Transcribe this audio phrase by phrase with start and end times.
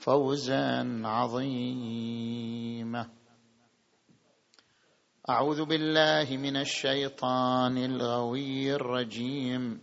[0.00, 3.06] فوزا عظيما.
[5.30, 9.80] أعوذ بالله من الشيطان الغوي الرجيم.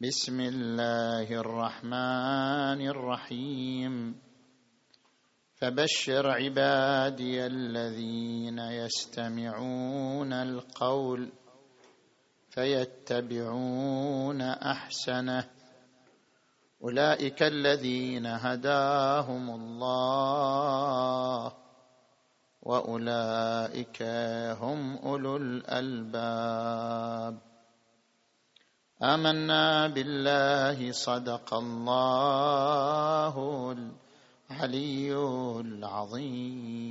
[0.00, 4.20] بسم الله الرحمن الرحيم.
[5.54, 11.32] فبشر عبادي الذين يستمعون القول
[12.50, 15.61] فيتبعون أحسنه.
[16.82, 21.52] أولئك الذين هداهم الله
[22.62, 24.02] وأولئك
[24.60, 27.38] هم أولو الألباب.
[29.02, 33.34] آمنا بالله صدق الله
[34.50, 35.14] العلي
[35.60, 36.82] العظيم.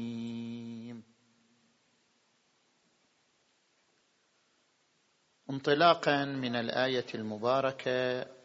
[5.49, 8.40] انطلاقا من الآية المباركة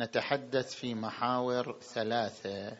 [0.00, 2.78] نتحدث في محاور ثلاثة.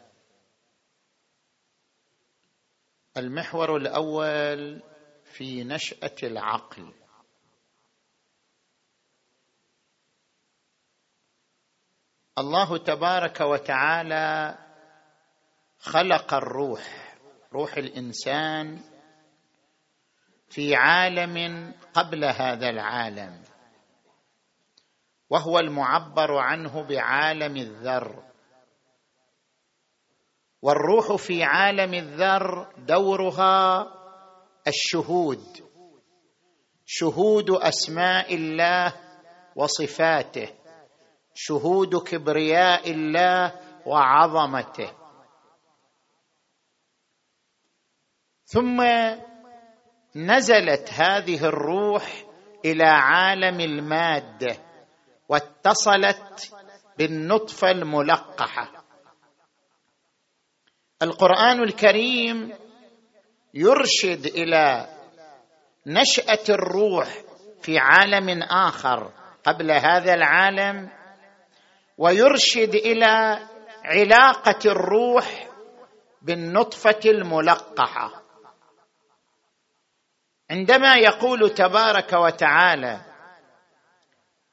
[3.16, 4.82] المحور الأول
[5.24, 6.92] في نشأة العقل.
[12.38, 14.58] الله تبارك وتعالى
[15.78, 17.16] خلق الروح
[17.52, 18.80] روح الإنسان
[20.48, 23.49] في عالم قبل هذا العالم.
[25.30, 28.22] وهو المعبر عنه بعالم الذر.
[30.62, 33.86] والروح في عالم الذر دورها
[34.66, 35.70] الشهود
[36.86, 38.94] شهود أسماء الله
[39.56, 40.48] وصفاته
[41.34, 44.92] شهود كبرياء الله وعظمته.
[48.44, 48.82] ثم
[50.16, 52.24] نزلت هذه الروح
[52.64, 54.69] إلى عالم المادة
[55.30, 56.52] واتصلت
[56.98, 58.84] بالنطفة الملقحة.
[61.02, 62.52] القرآن الكريم
[63.54, 64.86] يرشد إلى
[65.86, 67.08] نشأة الروح
[67.62, 69.12] في عالم آخر
[69.44, 70.90] قبل هذا العالم
[71.98, 73.38] ويرشد إلى
[73.84, 75.48] علاقة الروح
[76.22, 78.22] بالنطفة الملقحة.
[80.50, 83.09] عندما يقول تبارك وتعالى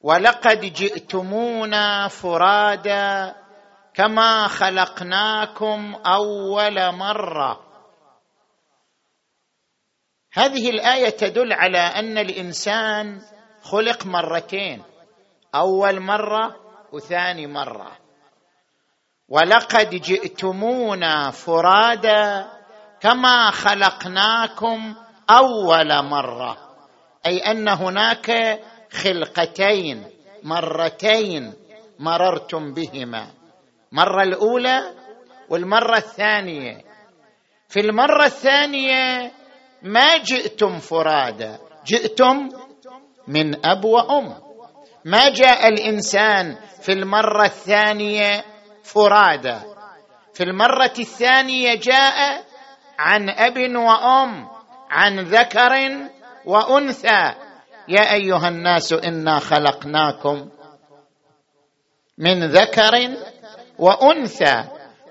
[0.00, 3.34] ولقد جئتمونا فرادا
[3.94, 7.60] كما خلقناكم أول مرة.
[10.32, 13.22] هذه الآية تدل على أن الإنسان
[13.62, 14.82] خلق مرتين
[15.54, 16.56] أول مرة
[16.92, 17.92] وثاني مرة.
[19.28, 22.46] ولقد جئتمونا فرادا
[23.00, 24.94] كما خلقناكم
[25.30, 26.56] أول مرة.
[27.26, 28.30] أي أن هناك
[28.92, 30.04] خلقتين
[30.42, 31.52] مرتين
[31.98, 33.26] مررتم بهما.
[33.92, 34.94] مرة الأولى
[35.48, 36.84] والمرة الثانية.
[37.68, 39.32] في المرة الثانية
[39.82, 42.48] ما جئتم فرادا جئتم
[43.28, 44.34] من أب وأم.
[45.04, 48.44] ما جاء الإنسان في المرة الثانية
[48.82, 49.60] فرادا؟
[50.34, 52.44] في المرة الثانية جاء
[52.98, 54.48] عن أب وأم
[54.90, 55.72] عن ذكر
[56.44, 57.47] وأنثى.
[57.88, 60.48] يا أيها الناس إنا خلقناكم
[62.18, 62.92] من ذكر
[63.78, 64.64] وأنثى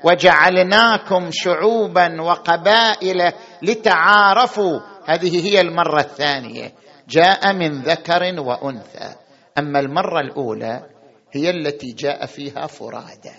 [0.04, 4.80] وجعلناكم شعوبا وقبائل لتعارفوا.
[5.06, 6.74] هذه هي المرة الثانية.
[7.10, 9.16] جاء من ذكر وأنثى.
[9.58, 10.84] أما المرة الأولى
[11.32, 13.34] هي التي جاء فيها فرادا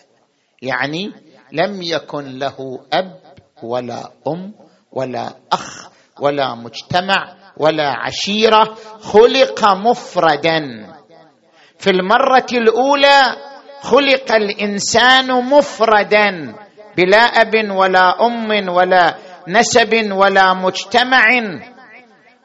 [0.63, 1.13] يعني
[1.53, 3.21] لم يكن له أب
[3.63, 4.55] ولا أم
[4.93, 10.61] ولا أخ ولا مجتمع ولا عشيرة خلق مفردا.
[11.79, 13.37] في المرة الأولى
[13.81, 16.55] خلق الإنسان مفردا
[16.97, 19.19] بلا أب ولا أم ولا
[19.49, 21.25] نسب ولا مجتمع.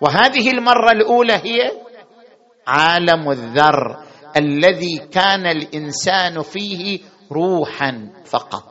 [0.02, 1.72] وهذه المرة الأولى هي
[2.68, 3.98] عالم الذر
[4.38, 7.00] الذي كان الإنسان فيه
[7.32, 8.64] روحا فقط.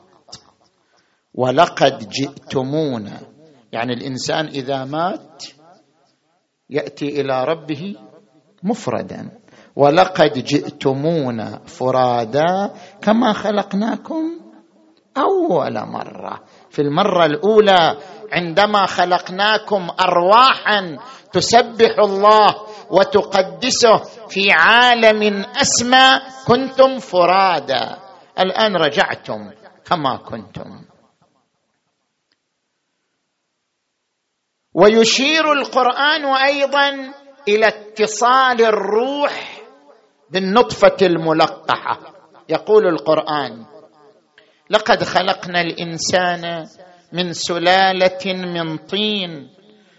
[1.34, 3.20] ولقد جئتمونا.
[3.72, 5.44] يعني الإنسان إذا مات
[6.70, 7.96] يأتي إلى ربه
[8.62, 9.30] مفردا.
[9.76, 12.70] ولقد جئتمونا فرادا
[13.02, 14.40] كما خلقناكم
[15.16, 16.40] أول مرة.
[16.70, 17.96] في المرة الأولى
[18.32, 20.98] عندما خلقناكم أرواحا
[21.32, 22.54] تسبح الله
[22.90, 23.96] وتقدسه
[24.28, 27.98] في عالم أسمى كنتم فرادا.
[28.38, 29.50] الآن رجعتم
[29.84, 30.91] كما كنتم.
[34.74, 36.88] ويشير القرآن أيضا
[37.48, 39.62] إلى اتصال الروح
[40.30, 41.98] بالنطفة الملقحة.
[42.48, 43.64] يقول القرآن
[44.70, 46.66] لقد خلقنا الإنسان
[47.12, 49.48] من سلالة من طين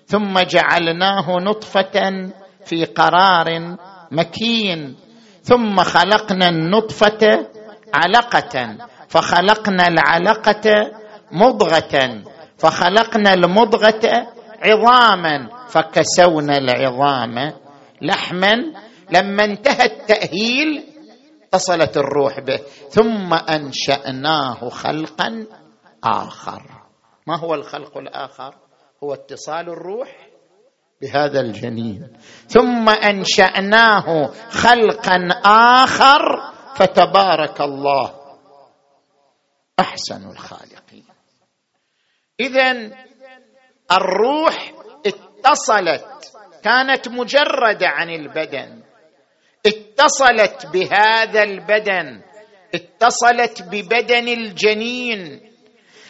[0.05, 2.31] ثم جعلناه نطفة
[2.65, 3.77] في قرار
[4.11, 4.95] مكين
[5.41, 7.47] ثم خلقنا النطفة
[7.93, 8.77] علقة
[9.09, 10.91] فخلقنا العلقة
[11.31, 12.23] مضغة
[12.57, 14.27] فخلقنا المضغة
[14.63, 17.53] عظاما فكسونا العظام.
[18.01, 18.53] لحما
[19.11, 20.83] لما انتهى التأهيل
[21.43, 22.57] اتصلت الروح به
[22.89, 25.45] ثم أنشأناه خلقا
[26.03, 26.63] آخر.
[27.27, 28.55] ما هو الخلق الآخر؟
[29.03, 30.27] هو اتصال الروح
[31.01, 32.17] بهذا الجنين.
[32.47, 35.27] ثم أنشأناه خلقا
[35.83, 38.13] آخر فتبارك الله
[39.79, 41.05] أحسن الخالقين.
[42.39, 42.91] اذا
[43.93, 44.73] الروح
[45.05, 46.05] اتصلت
[46.63, 48.81] كانت مجردة عن البدن.
[49.65, 52.21] اتصلت بهذا البدن
[52.75, 55.41] اتصلت ببدن الجنين.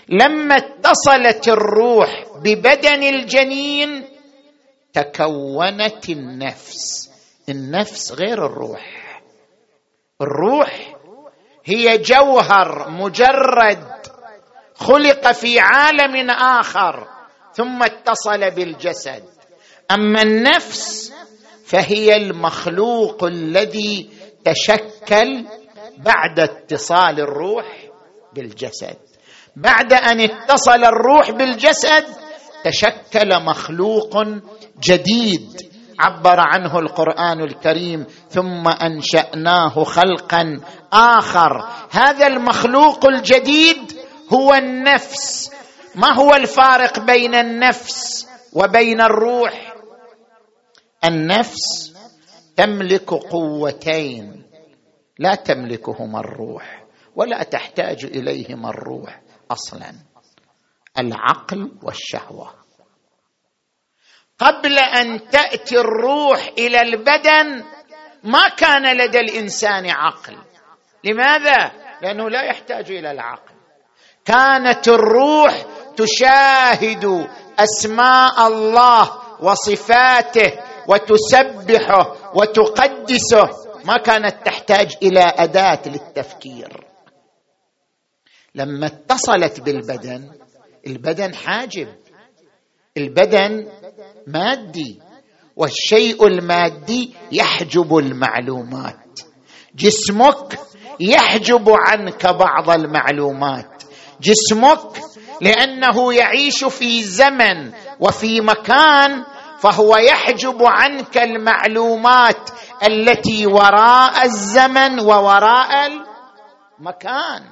[0.10, 4.08] لما اتصلت الروح ببدن الجنين
[4.94, 7.10] تكونت النفس.
[7.50, 9.22] النفس غير الروح.
[10.22, 10.96] الروح
[11.66, 13.88] هي جوهر مجرد
[14.76, 17.13] خلق في عالم آخر.
[17.54, 19.24] ثم اتصل بالجسد.
[19.92, 21.14] أما النفس
[21.66, 24.10] فهي المخلوق الذي
[24.46, 25.46] تشكل
[25.98, 27.66] بعد اتصال الروح
[28.36, 28.98] بالجسد.
[29.56, 32.06] بعد أن اتصل الروح بالجسد
[32.64, 34.24] تشكل مخلوق
[34.84, 35.74] جديد.
[36.00, 40.62] عبر عنه القرآن الكريم ثم أنشأناه خلقا
[40.94, 41.70] آخر.
[41.92, 43.94] هذا المخلوق الجديد
[44.34, 45.33] هو النفس.
[45.96, 49.76] ما هو الفارق بين النفس وبين الروح؟
[51.06, 51.94] النفس
[52.58, 54.44] تملك قوتين
[55.20, 56.84] لا تملكهما الروح
[57.16, 59.94] ولا تحتاج إليهما الروح أصلا
[61.00, 62.54] العقل والشهوة.
[64.40, 67.64] قبل أن تأتي الروح إلى البدن
[68.24, 70.38] ما كان لدى الإنسان عقل.
[71.04, 73.54] لماذا؟ لأنه لا يحتاج إلى العقل.
[74.26, 75.66] كانت الروح
[75.98, 77.28] تشاهد
[77.60, 79.12] أسماء الله
[79.42, 80.52] وصفاته
[80.88, 83.50] وتسبحه وتقدسه
[83.86, 86.88] ما كانت تحتاج إلى أداة للتفكير.
[88.56, 90.32] لما اتصلت بالبدن
[90.88, 91.88] البدن حاجب
[92.98, 93.68] البدن
[94.28, 95.02] مادي
[95.56, 99.20] والشيء المادي يحجب المعلومات.
[99.76, 100.60] جسمك
[101.00, 103.84] يحجب عنك بعض المعلومات.
[104.22, 105.02] جسمك
[105.42, 109.24] لأنه يعيش في زمن وفي مكان
[109.60, 112.50] فهو يحجب عنك المعلومات
[112.88, 117.44] التي وراء الزمن ووراء المكان.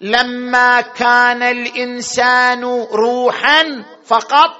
[0.00, 4.56] لما كان الإنسان روحا فقط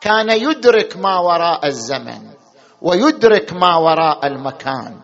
[0.00, 2.30] كان يدرك ما وراء الزمن
[2.82, 5.00] ويدرك ما وراء المكان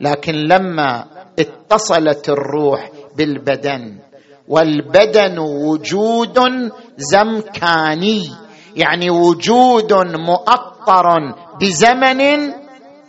[0.00, 1.04] لكن لما
[1.38, 3.98] اتصلت الروح بالبدن
[4.48, 6.38] والبدن وجود
[6.96, 8.30] زمكاني
[8.76, 11.04] يعني وجود مؤطر
[11.60, 12.52] بزمن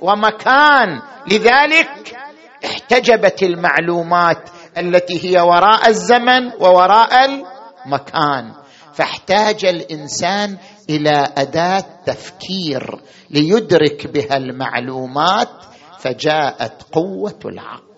[0.01, 1.01] ومكان.
[1.31, 2.17] لذلك
[2.65, 8.51] احتجبت المعلومات التي هي وراء الزمن ووراء المكان
[8.93, 10.57] فاحتاج الإنسان
[10.89, 15.49] إلى أداة تفكير ليدرك بها المعلومات
[15.99, 17.88] فجاءت قوة العقل.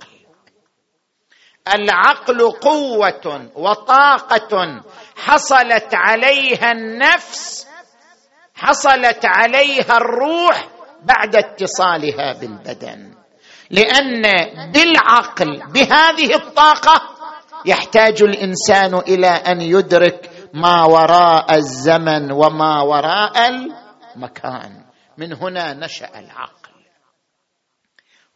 [1.67, 4.81] العقل قوة وطاقة
[5.15, 7.67] حصلت عليها النفس
[8.55, 10.67] حصلت عليها الروح
[11.03, 13.13] بعد اتصالها بالبدن.
[13.69, 14.21] لأن
[14.71, 17.01] بالعقل بهذه الطاقة
[17.65, 24.85] يحتاج الإنسان إلى أن يدرك ما وراء الزمن وما وراء المكان.
[25.17, 26.71] من هنا نشأ العقل.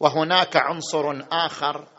[0.00, 1.95] وهناك عنصر آخر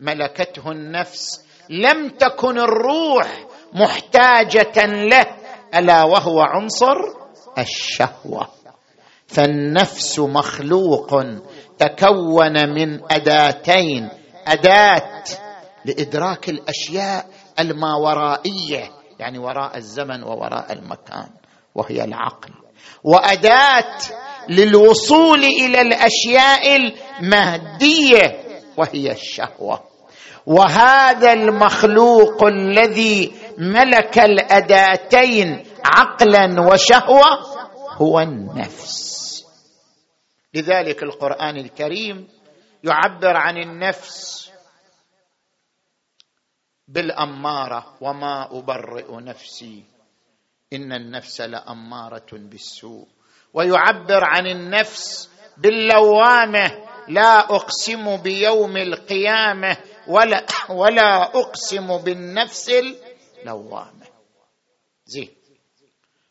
[0.00, 5.26] ملكته النفس لم تكن الروح محتاجة له
[5.74, 6.96] ألا وهو عنصر
[7.58, 8.48] الشهوة.
[9.26, 11.24] فالنفس مخلوق
[11.78, 14.08] تكون من أداتين
[14.46, 15.24] أداة
[15.84, 17.26] لإدراك الأشياء
[17.58, 21.28] الماورائيه يعني وراء الزمن ووراء المكان
[21.74, 22.50] وهي العقل.
[23.04, 23.98] وأداة
[24.48, 28.44] للوصول إلى الأشياء الماديه
[28.76, 29.89] وهي الشهوة.
[30.46, 37.28] وهذا المخلوق الذي ملك الأداتين عقلا وشهوة
[37.96, 39.10] هو النفس.
[40.54, 42.28] لذلك القرآن الكريم
[42.84, 44.50] يعبر عن النفس
[46.88, 49.84] بالأمارة وما أبرئ نفسي
[50.72, 53.06] إن النفس لأمارة بالسوء.
[53.54, 56.70] ويعبر عن النفس باللوامة
[57.08, 59.76] لا أقسم بيوم القيامة
[60.10, 60.46] ولا
[60.80, 64.06] ولا أقسم بالنفس اللوامة.
[65.06, 65.30] زين.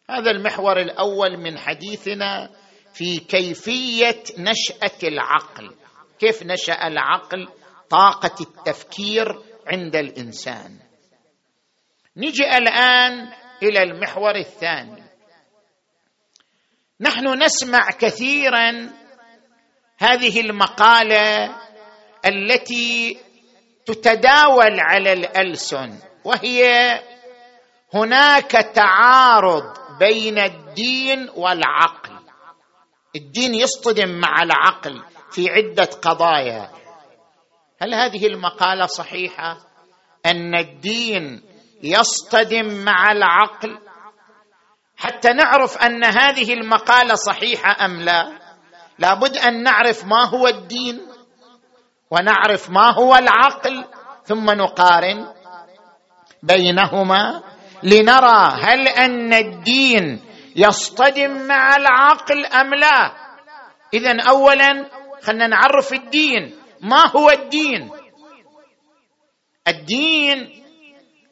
[0.09, 2.49] هذا المحور الأول من حديثنا
[2.93, 5.75] في كيفية نشأة العقل.
[6.19, 7.47] كيف نشأ العقل؟
[7.89, 10.79] طاقة التفكير عند الإنسان.
[12.17, 13.33] نجي الآن
[13.63, 15.03] إلى المحور الثاني.
[17.01, 18.89] نحن نسمع كثيرا
[19.97, 21.55] هذه المقالة
[22.25, 23.17] التي
[23.89, 26.91] تتداول على الألسن وهي
[27.93, 29.63] هناك تعارض
[29.99, 32.19] بين الدين والعقل.
[33.15, 36.69] الدين يصطدم مع العقل في عدة قضايا.
[37.81, 39.57] هل هذه المقالة صحيحة؟
[40.25, 41.41] أن الدين
[41.83, 43.79] يصطدم مع العقل؟
[44.97, 48.39] حتى نعرف أن هذه المقالة صحيحة أم لا
[48.99, 51.08] لابد أن نعرف ما هو الدين.
[52.11, 53.85] ونعرف ما هو العقل
[54.25, 55.33] ثم نقارن
[56.43, 57.43] بينهما
[57.83, 60.21] لنرى هل أن الدين
[60.55, 63.11] يصطدم مع العقل أم لا.
[63.93, 64.89] اذا اولا
[65.21, 66.55] خلينا نعرف الدين.
[66.81, 67.91] ما هو الدين؟
[69.67, 70.63] الدين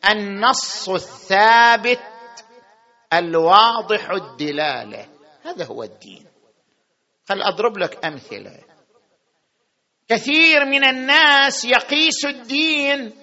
[0.10, 2.04] النص الثابت
[3.14, 5.06] الواضح الدلالة.
[5.46, 6.26] هذا هو الدين.
[7.30, 8.67] خل أضرب لك أمثلة؟
[10.10, 13.14] كثير من الناس يقيس الدين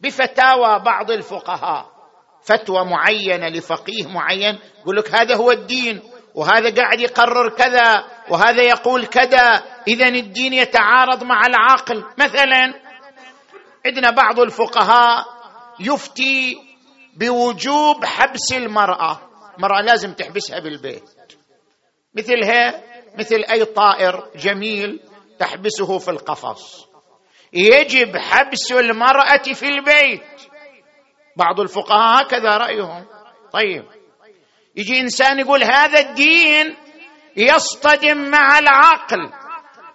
[0.00, 1.90] بفتاوى بعض الفقهاء.
[2.42, 6.02] فتوى معينة لفقيه معين يقول لك هذا هو الدين
[6.34, 9.62] وهذا قاعد يقرر كذا وهذا يقول كذا.
[9.88, 12.04] اذا الدين يتعارض مع العقل.
[12.18, 12.74] مثلا
[13.86, 15.24] عندنا بعض الفقهاء
[15.80, 16.56] يفتي
[17.16, 19.20] بوجوب حبس المرأة.
[19.56, 21.04] المراه لازم تحبسها بالبيت.
[22.14, 22.82] مثلها
[23.18, 25.00] مثل أي طائر جميل
[25.40, 26.88] تحبسه في القفص.
[27.52, 30.22] يجب حبس المرأة في البيت.
[31.36, 33.06] بعض الفقهاء هكذا رأيهم.
[33.52, 33.84] طيب.
[34.76, 36.76] يجي إنسان يقول هذا الدين
[37.36, 39.32] يصطدم مع العقل.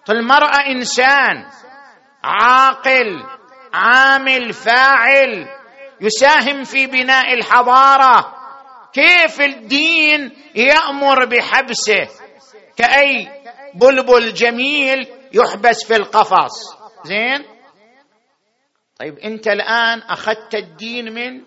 [0.10, 1.46] المرأة إنسان
[2.24, 3.24] عاقل
[3.74, 5.48] عامل فاعل
[6.02, 8.36] يساهم في بناء الحضارة.
[8.94, 12.08] كيف الدين يأمر بحبسه؟
[12.78, 13.28] كأي
[13.76, 16.54] بلبل جميل يحبس في القفص.
[17.06, 17.46] زين؟
[19.00, 21.42] طيب انت الآن أخذت الدين من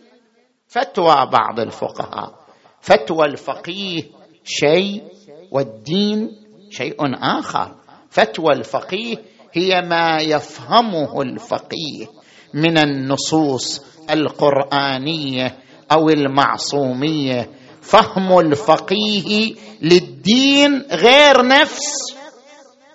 [0.69, 2.39] فتوى بعض الفقهاء.
[2.81, 4.03] فتوى الفقيه
[4.45, 5.03] شيء
[5.51, 6.31] والدين
[6.71, 7.75] شيء آخر.
[8.11, 9.17] فتوى الفقيه
[9.53, 12.07] هي ما يفهمه الفقيه
[12.55, 15.59] من النصوص القرآنية
[15.93, 17.51] أو المعصومية.
[17.83, 22.15] فهم الفقيه للدين غير نفس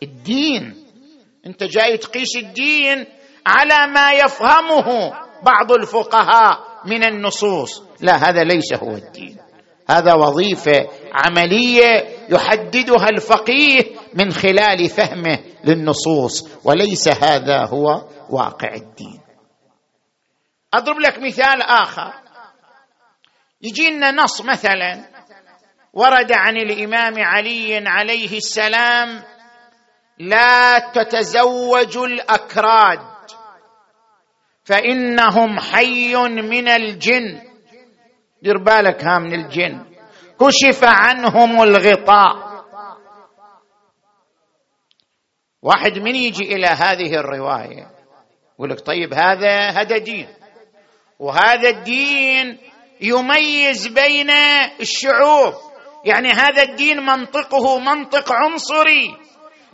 [0.04, 0.83] الدين.
[1.46, 3.06] انت جاي تقيس الدين
[3.48, 7.84] على ما يفهمه بعض الفقهاء من النصوص.
[8.02, 9.38] لا هذا ليس هو الدين.
[9.90, 13.84] هذا وظيفة عملية يحددها الفقيه
[14.14, 19.20] من خلال فهمه للنصوص وليس هذا هو واقع الدين.
[20.74, 22.14] أضرب لك مثال آخر.
[23.62, 25.04] يجينا نص مثلا
[25.94, 29.24] ورد عن الإمام علي عليه السلام
[30.30, 33.00] لا تتزوج الأكراد.
[34.64, 37.42] فإنهم حي من الجن.
[38.42, 39.86] دير بالك ها من الجن.
[40.40, 42.54] كشف عنهم الغطاء.
[45.62, 47.88] واحد من يجي إلى هذه الرواية
[48.56, 50.28] يقول لك طيب هذا هذا دين.
[51.20, 52.60] وهذا الدين
[53.02, 54.30] يميز بين
[54.80, 55.54] الشعوب.
[56.06, 59.18] يعني هذا الدين منطقه منطق عنصري.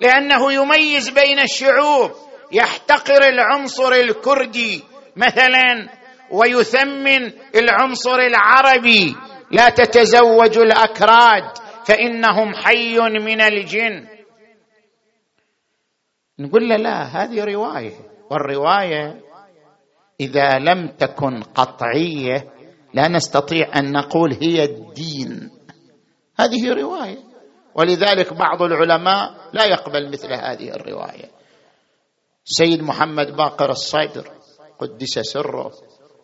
[0.02, 2.12] لأنه يميز بين الشعوب.
[2.52, 4.84] يحتقر العنصر الكردي
[5.16, 5.90] مثلا
[6.32, 9.16] ويثمن العنصر العربي.
[9.52, 11.44] لا تتزوج الأكراد
[11.86, 14.08] فإنهم حي من الجن.
[16.40, 17.94] نقول له لا هذه رواية.
[18.32, 19.22] والرواية
[20.20, 22.54] إذا لم تكن قطعية
[22.94, 25.52] لا نستطيع أن نقول هي الدين.
[26.40, 27.29] هذه رواية.
[27.76, 31.30] ولذلك بعض العلماء لا يقبل مثل هذه الرواية.
[32.46, 34.28] سيد محمد باقر الصدر
[34.80, 35.72] قدس سره.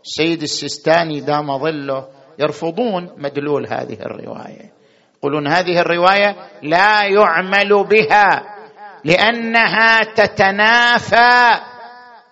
[0.04, 2.08] السيد السيستاني دام ظله
[2.40, 4.72] يرفضون مدلول هذه الرواية.
[5.18, 8.56] يقولون هذه الرواية لا يعمل بها
[9.04, 11.62] لأنها تتنافى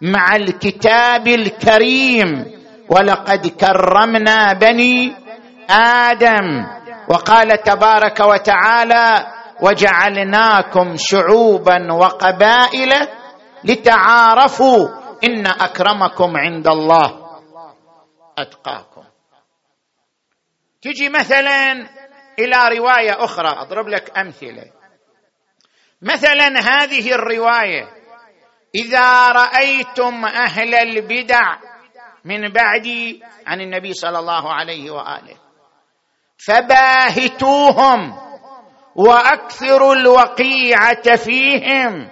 [0.02, 2.46] مع الكتاب الكريم.
[2.90, 5.14] ولقد كرمنا بني
[5.70, 6.66] آدم
[7.10, 13.08] وقال تبارك وتعالى وجعلناكم شعوبا وقبائل
[13.64, 14.90] لتعارفوا
[15.24, 17.24] إن أكرمكم عند الله.
[18.38, 19.04] أتقاكم.
[20.82, 21.72] تجي مثلا
[22.40, 24.72] إلى رواية أخرى أضرب لك أمثلة.
[26.02, 27.90] مثلا هذه الرواية
[28.76, 31.56] إذا رأيتم أهل البدع
[32.26, 35.38] من بعدي عن النبي صلى الله عليه وآله.
[36.46, 38.24] فباهتوهم
[38.96, 42.10] واكثروا الوقيعة فيهم.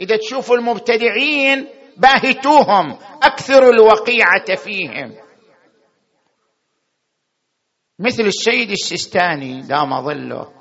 [0.00, 5.14] إذا تشوفوا المبتدعين باهتوهم اكثروا الوقيعة فيهم.
[7.98, 10.52] مثل السيد السيستاني دام ظله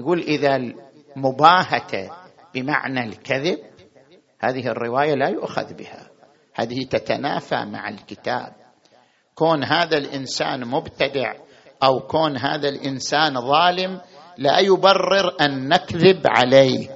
[0.00, 2.10] يقول إذا المباهته
[2.54, 3.58] بمعنى الكذب
[4.40, 6.10] هذه الرواية لا يؤخذ بها.
[6.54, 8.52] هذه تتنافى مع الكتاب.
[9.34, 11.43] كون هذا الإنسان مبتدع
[11.84, 14.00] أو كون هذا الإنسان ظالم
[14.38, 16.88] لا يبرر أن نكذب عليه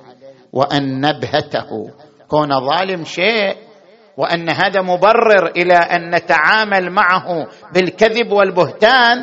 [0.52, 1.68] وأن نبهته.
[2.28, 3.56] كون ظالم شيء
[4.16, 9.18] وأن هذا مبرر إلى أن نتعامل معه بالكذب والبهتان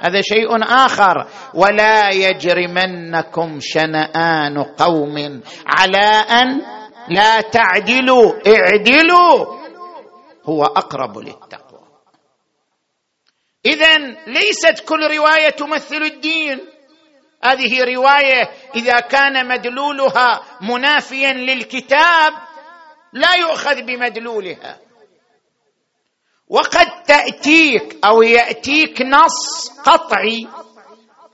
[0.00, 1.26] هذا شيء آخر.
[1.54, 6.10] ولا يجرمنكم شنآن قوم على
[6.42, 6.60] أن
[7.08, 9.46] لا تعدلوا اعدلوا.
[10.44, 11.67] هو أقرب للتقوى.
[13.66, 13.96] اذا
[14.26, 16.60] ليست كل رواية تمثل الدين.
[17.44, 22.32] هذه رواية إذا كان مدلولها منافيا للكتاب
[23.12, 24.78] لا يؤخذ بمدلولها.
[26.48, 30.48] وقد تأتيك أو يأتيك نص قطعي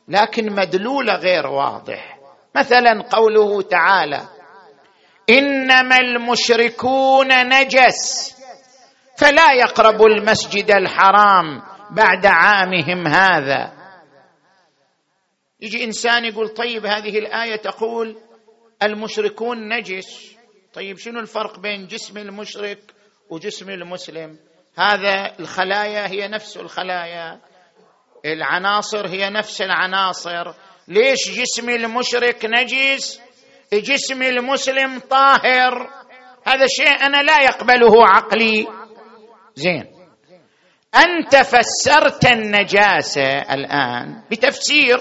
[0.09, 2.19] لكن مدلوله غير واضح.
[2.57, 4.29] مثلا قوله تعالى
[5.31, 8.35] إنما المشركون نجس
[9.19, 11.74] فلا يقربوا المسجد الحرام.
[11.95, 13.73] بعد عامهم هذا.
[15.61, 18.17] يجي إنسان يقول طيب هذه الآية تقول
[18.83, 20.37] المشركون نجس.
[20.75, 22.79] طيب شنو الفرق بين جسم المشرك
[23.31, 24.39] وجسم المسلم؟
[24.79, 27.41] هذا الخلايا هي نفس الخلايا.
[28.25, 30.53] العناصر هي نفس العناصر.
[30.89, 33.21] ليش جسم المشرك نجس؟
[33.73, 35.91] جسم المسلم طاهر.
[36.47, 38.67] هذا شيء أنا لا يقبله عقلي.
[39.55, 39.94] زين.
[40.97, 44.99] أنت فسرت النجاسة الآن بتفسير.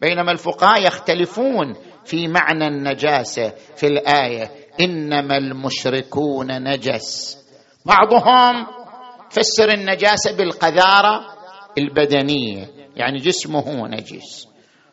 [0.00, 4.50] بينما الفقهاء يختلفون في معنى النجاسة في الآية.
[4.80, 7.38] إنما المشركون نجس.
[7.86, 8.66] بعضهم
[9.30, 11.20] فسر النجاسة بالقذارة
[11.78, 14.48] البدنية يعني جسمه نجس.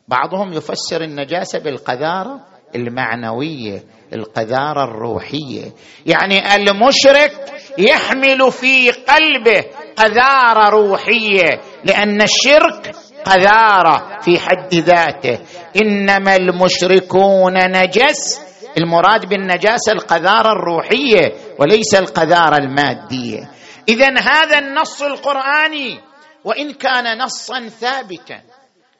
[0.07, 5.71] بعضهم يفسر النجاسة بالقذارة المعنوية القذارة الروحية.
[6.05, 9.65] يعني المشرك يحمل في قلبه
[9.97, 15.39] قذارة روحية لأن الشرك قذارة في حد ذاته.
[15.81, 18.47] إنما المشركون نجس.
[18.77, 23.51] المراد بالنجاسة القذارة الروحية وليس القذارة المادية.
[23.89, 25.99] اذا هذا النص القرآني
[26.43, 28.41] وإن كان نصا ثابتا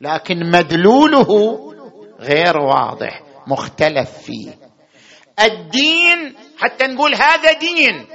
[0.01, 1.27] لكن مدلوله
[2.19, 4.51] غير واضح مختلف فيه.
[5.39, 8.07] الدين حتى نقول هذا دين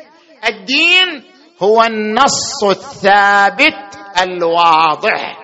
[0.48, 1.24] الدين
[1.62, 5.38] هو النص الثابت الواضح.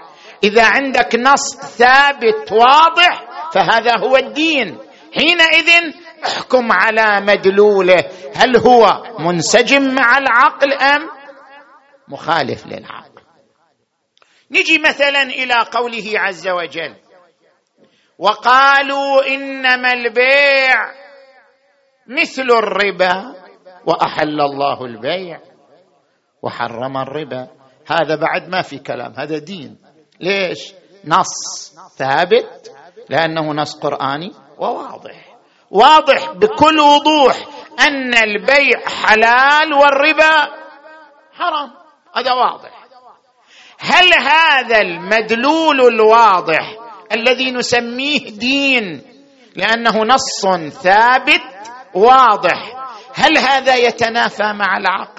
[0.44, 4.78] إذا عندك نص ثابت واضح فهذا هو الدين.
[5.14, 8.04] حينئذ احكم على مدلوله.
[8.36, 11.08] هل هو منسجم مع العقل أم
[12.08, 13.22] مخالف للعقل؟
[14.50, 16.94] نجي مثلا إلى قوله عز وجل
[18.18, 20.74] وقالوا إنما البيع
[22.06, 23.34] مثل الربا
[23.86, 25.40] وأحل الله البيع.
[26.42, 27.48] وحرم الربا.
[27.86, 29.78] هذا بعد ما في كلام هذا دين.
[30.20, 30.74] ليش؟
[31.04, 32.72] نص ثابت
[33.08, 35.36] لأنه نص قرآني وواضح.
[35.70, 37.36] واضح بكل وضوح
[37.80, 40.34] أن البيع حلال والربا
[41.32, 41.70] حرام.
[42.16, 42.78] هذا واضح.
[43.80, 46.76] هل هذا المدلول الواضح
[47.12, 49.02] الذي نسميه دين
[49.56, 50.46] لأنه نص
[50.82, 51.42] ثابت
[51.94, 52.78] واضح
[53.14, 55.17] هل هذا يتنافى مع العقل؟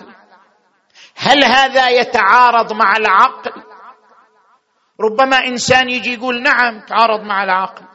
[1.22, 3.52] هل هذا يتعارض مع العقل؟
[5.02, 7.86] ربما إنسان يجي يقول نعم تعارض مع العقل.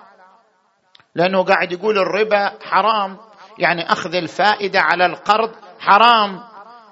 [1.15, 3.19] لأنه قاعد يقول الربا حرام
[3.59, 6.43] يعني أخذ الفائدة على القرض حرام.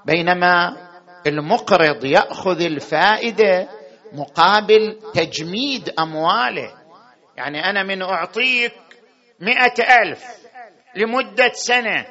[0.04, 0.76] بينما
[1.26, 3.68] المقرض يأخذ الفائدة
[4.12, 6.74] مقابل تجميد أمواله.
[7.36, 8.74] يعني أنا من أعطيك
[9.40, 10.24] مئة ألف
[10.96, 12.06] لمدة سنة.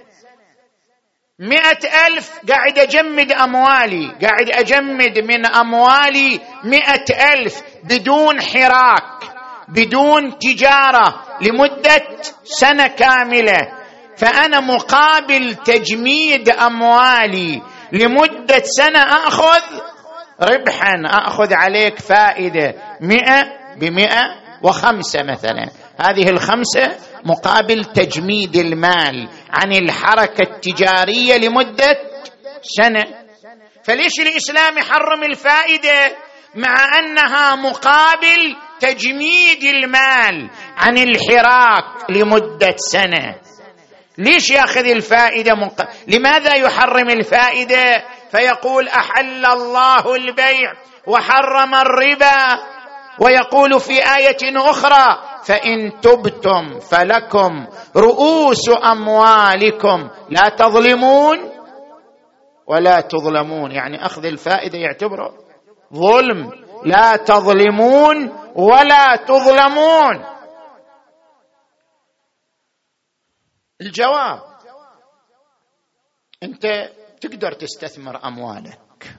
[1.42, 9.24] مئة ألف قاعد أجمد أموالي قاعد أجمد من أموالي مئة ألف بدون حراك
[9.68, 12.04] بدون تجارة لمدة
[12.44, 13.60] سنة كاملة.
[14.18, 19.62] فأنا مقابل تجميد أموالي لمدة سنة أخذ
[20.42, 23.44] ربحا أخذ عليك فائدة مئة
[23.78, 24.22] بمئة
[24.64, 25.70] وخمسة مثلا.
[26.02, 31.98] هذه الخمسة مقابل تجميد المال عن الحركة التجارية لمدة
[32.62, 33.06] سنة.
[33.84, 36.16] فليش الإسلام يحرم الفائدة؟
[36.56, 43.36] مع أنها مقابل تجميد المال عن الحراك لمدة سنة.
[44.18, 45.90] ليش ياخذ الفائدة مق...
[46.08, 50.74] لماذا يحرم الفائدة؟ فيقول أحل الله البيع
[51.08, 52.60] وحرم الربا.
[53.20, 60.10] ويقول في آية أخرى فإن تبتم فلكم رؤوس أموالكم.
[60.30, 61.38] لا تظلمون
[62.68, 63.72] ولا تظلمون.
[63.72, 65.34] يعني أخذ الفائدة يعتبره
[65.94, 66.52] ظلم.
[66.86, 70.26] لا تظلمون ولا تظلمون.
[73.82, 74.40] الجواب
[76.44, 76.66] أنت
[77.22, 79.18] تقدر تستثمر أموالك.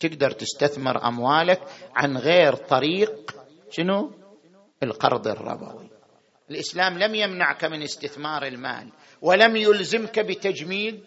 [0.00, 1.60] تقدر تستثمر أموالك
[1.96, 3.34] عن غير طريق
[3.70, 4.17] شنو؟
[4.82, 5.90] القرض الربوي.
[6.50, 11.04] الإسلام لم يمنعك من استثمار المال ولم يلزمك بتجميد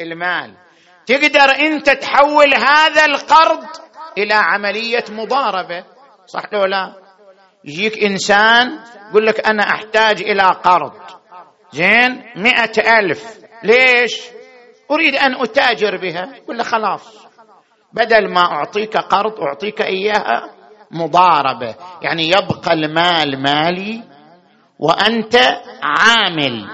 [0.00, 0.54] المال.
[1.06, 3.64] تقدر أنت تحول هذا القرض
[4.18, 5.84] إلى عملية مضاربة
[6.26, 6.94] صح لو لا؟
[7.64, 8.78] يجيك إنسان
[9.10, 10.92] يقول لك أنا أحتاج إلى قرض.
[11.72, 13.38] زين؟ مئة ألف.
[13.62, 14.20] ليش؟
[14.90, 16.36] أريد أن أتاجر بها.
[16.36, 17.26] يقول له خلاص.
[17.92, 20.53] بدل ما أعطيك قرض أعطيك إياها.
[20.90, 21.74] مضاربة.
[22.02, 24.02] يعني يبقى المال مالي
[24.78, 25.36] وأنت
[25.82, 26.66] عامل.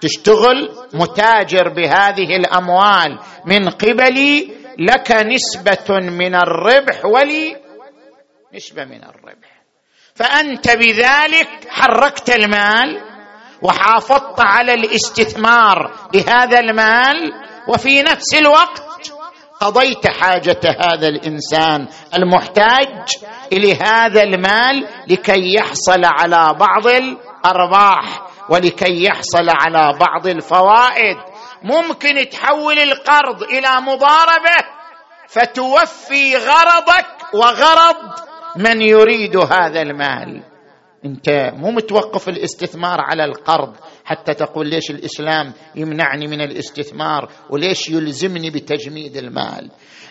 [0.00, 3.18] تشتغل متاجر بهذه الأموال.
[3.44, 7.56] من قبلي لك نسبة من الربح ولي
[8.54, 9.62] نسبة من الربح.
[10.14, 13.00] فأنت بذلك حركت المال
[13.62, 17.32] وحافظت على الاستثمار بهذا المال.
[17.68, 18.89] وفي نفس الوقت
[19.60, 23.08] قضيت حاجة هذا الإنسان المحتاج
[23.52, 31.16] إلى هذا المال لكي يحصل على بعض الأرباح ولكي يحصل على بعض الفوائد.
[31.62, 34.66] ممكن تحول القرض إلى مضاربة
[35.28, 37.96] فتوفي غرضك وغرض
[38.56, 40.42] من يريد هذا المال.
[41.04, 43.76] أنت مو متوقف الاستثمار على القرض
[44.10, 49.70] حتى تقول ليش الإسلام يمنعني من الاستثمار وليش يلزمني بتجميد المال؟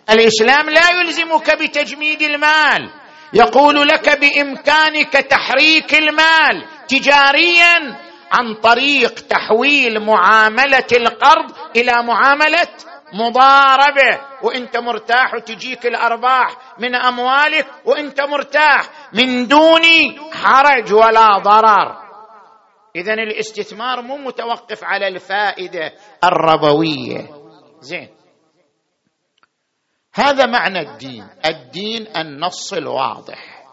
[0.09, 2.89] الإسلام لا يلزمك بتجميد المال.
[3.33, 7.97] يقول لك بإمكانك تحريك المال تجاريا
[8.31, 12.67] عن طريق تحويل معاملة القرض إلى معاملة
[13.13, 14.21] مضاربة.
[14.41, 16.47] وإنت مرتاح وتجيك الأرباح
[16.79, 18.81] من أموالك وإنت مرتاح
[19.13, 19.81] من دون
[20.33, 22.08] حرج ولا ضرر.
[22.95, 27.29] اذا الاستثمار مو متوقف على الفائدة الربوية.
[27.79, 28.09] زين.
[30.13, 31.27] هذا معنى الدين.
[31.45, 33.65] الدين النص الواضح.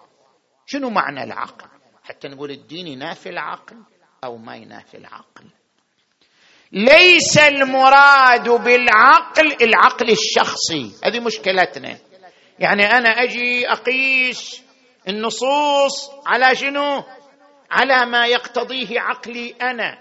[0.67, 1.69] شنو معنى العقل؟
[2.05, 3.77] حتى نقول الدين ينافي العقل
[4.25, 5.45] أو ما ينافي العقل.
[6.73, 10.93] ليس المراد بالعقل العقل الشخصي.
[11.05, 11.99] هذه مشكلتنا.
[12.59, 14.63] يعني أنا أجي أقيس
[15.09, 17.03] النصوص على شنو؟
[17.71, 19.99] على ما يقتضيه عقلي أنا.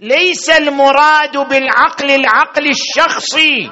[0.00, 3.70] ليس المراد بالعقل العقل الشخصي.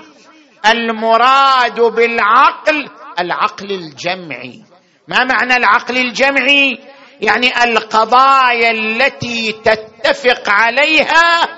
[0.66, 2.88] المراد بالعقل
[3.20, 4.64] العقل الجمعي.
[5.08, 6.78] ما معنى العقل الجمعي؟
[7.20, 11.48] يعني القضايا التي تتفق عليها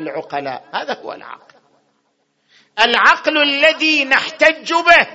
[0.00, 0.64] العقلاء.
[0.74, 1.54] هذا هو العقل.
[2.80, 5.06] العقل الذي نحتج به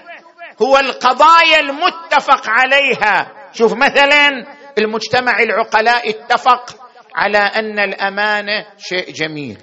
[0.62, 3.32] هو القضايا المتفق عليها.
[3.54, 4.30] شوف مثلا
[4.78, 6.76] المجتمع العقلاء اتفق
[7.16, 9.58] على أن الامانه شيء جميل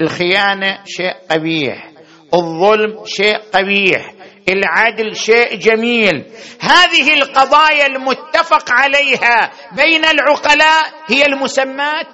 [0.00, 1.90] الخيانة شيء قبيح
[2.34, 4.14] الظلم شيء قبيح
[4.48, 6.24] العدل شيء جميل.
[6.60, 12.06] هذه القضايا المتفق عليها بين العقلاء هي المسمات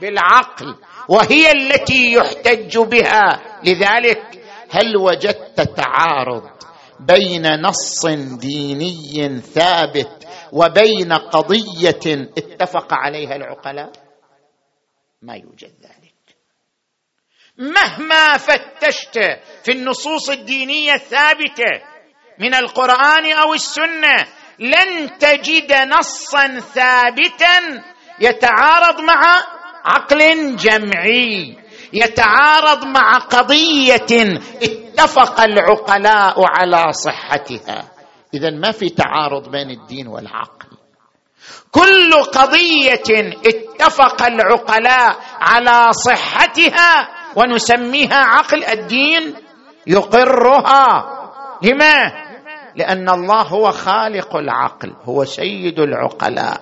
[0.00, 0.74] بالعقل
[1.08, 3.40] وهي التي يحتج بها.
[3.64, 4.22] لذلك
[4.70, 6.42] هل وجدت تعارض
[7.00, 8.06] بين نص
[8.40, 10.25] ديني ثابت
[10.56, 13.92] وبين قضية اتفق عليها العقلاء
[15.22, 16.16] ما يوجد ذلك.
[17.58, 19.18] مهما فتشت
[19.64, 21.84] في النصوص الدينية الثابتة
[22.40, 24.16] من القرآن أو السنة
[24.58, 27.84] لن تجد نصا ثابتا
[28.20, 29.20] يتعارض مع
[29.84, 31.56] عقل جمعي
[31.92, 37.95] يتعارض مع قضية اتفق العقلاء على صحتها.
[38.36, 40.68] اذا ما في تعارض بين الدين والعقل.
[41.70, 49.34] كل قضية اتفق العقلاء على صحتها ونسميها عقل الدين
[49.86, 51.12] يقرها.
[51.62, 52.26] لما؟
[52.76, 56.60] لأن الله هو خالق العقل هو سيد العقلاء.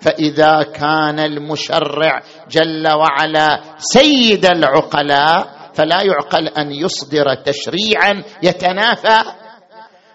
[0.00, 9.41] فإذا كان المشرع جل وعلا سيد العقلاء فلا يعقل أن يصدر تشريعا يتنافى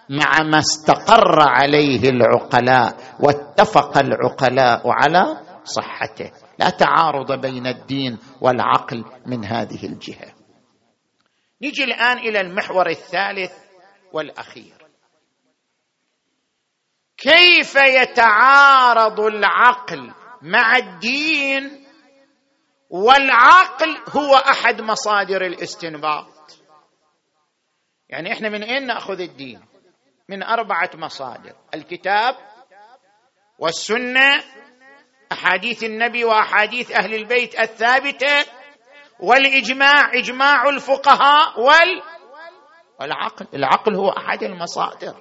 [0.10, 6.32] مع ما استقر عليه العقلاء واتفق العقلاء على صحته.
[6.60, 10.34] لا تعارض بين الدين والعقل من هذه الجهة.
[11.62, 13.52] نجي الآن إلى المحور الثالث
[14.14, 14.74] والأخير.
[17.18, 21.86] كيف يتعارض العقل مع الدين
[22.90, 26.28] والعقل هو أحد مصادر الاستنباط؟
[28.10, 29.62] يعني إحنا من أين نأخذ الدين؟
[30.30, 32.36] من أربعة مصادر الكتاب
[33.60, 34.44] والسنة
[35.32, 38.46] أحاديث النبي وأحاديث أهل البيت الثابتة
[39.20, 42.02] والإجماع إجماع الفقهاء وال
[43.00, 45.16] والعقل العقل هو أحد المصادر.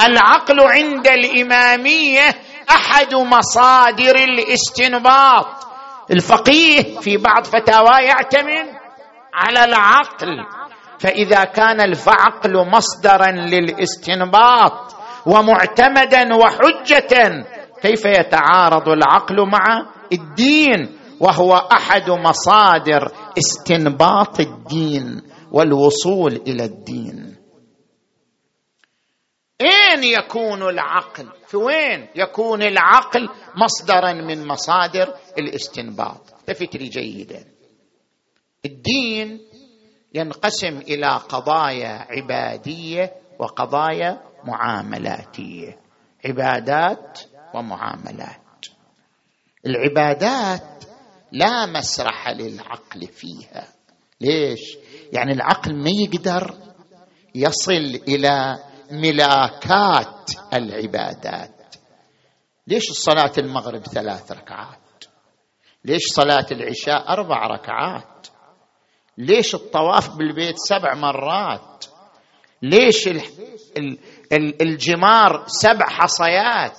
[0.00, 2.28] العقل عند الإمامية
[2.70, 5.68] أحد مصادر الاستنباط.
[6.10, 8.78] الفقيه في بعض فتاواه يعتمد
[9.34, 10.46] على العقل.
[11.00, 17.44] فإذا كان العقل مصدرا للاستنباط ومعتمدا وحجة
[17.82, 27.36] كيف يتعارض العقل مع الدين؟ وهو أحد مصادر استنباط الدين والوصول إلى الدين.
[29.60, 36.20] أين يكون العقل؟ في وين يكون العقل مصدرا من مصادر الاستنباط؟
[36.76, 37.44] لي جيدا.
[38.64, 39.40] الدين
[40.14, 45.78] ينقسم إلى قضايا عبادية وقضايا معاملاتية.
[46.24, 47.20] عبادات
[47.54, 48.66] ومعاملات.
[49.66, 50.84] العبادات
[51.32, 53.68] لا مسرح للعقل فيها.
[54.20, 54.60] ليش؟
[55.12, 56.54] يعني العقل ما يقدر
[57.34, 58.58] يصل إلى
[58.90, 61.74] ملاكات العبادات.
[62.66, 65.04] ليش الصلاه المغرب ثلاث ركعات؟
[65.84, 68.28] ليش صلاة العشاء أربع ركعات؟
[69.18, 71.84] ليش الطواف بالبيت سبع مرات؟
[72.62, 73.08] ليش
[74.60, 76.72] الجمار سبع حصيات؟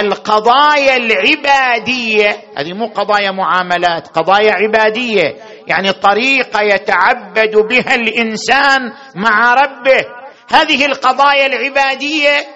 [0.00, 10.04] القضايا العبادية هذه مو قضايا معاملات قضايا عبادية يعني طريقة يتعبد بها الإنسان مع ربه.
[10.48, 12.46] هذه القضايا العبادية